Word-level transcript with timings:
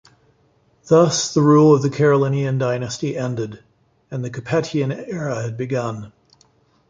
Thus 0.87 1.31
the 1.31 1.43
rule 1.43 1.75
of 1.75 1.83
the 1.83 1.89
Carolingian 1.91 2.57
dynasty 2.57 3.15
ended 3.15 3.63
and 4.09 4.25
the 4.25 4.31
Capetian 4.31 4.89
era 4.91 5.43
had 5.43 5.57
begun. 5.57 6.11